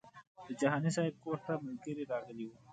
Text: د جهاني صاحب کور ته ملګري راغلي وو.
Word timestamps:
د 0.47 0.49
جهاني 0.61 0.89
صاحب 0.95 1.15
کور 1.23 1.37
ته 1.45 1.51
ملګري 1.65 2.03
راغلي 2.11 2.45
وو. 2.47 2.57